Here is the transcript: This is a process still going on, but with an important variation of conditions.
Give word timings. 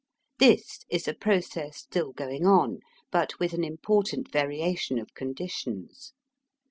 This 0.39 0.79
is 0.89 1.07
a 1.07 1.13
process 1.13 1.77
still 1.77 2.11
going 2.11 2.47
on, 2.47 2.79
but 3.11 3.37
with 3.39 3.53
an 3.53 3.63
important 3.63 4.31
variation 4.31 4.97
of 4.97 5.13
conditions. 5.13 6.13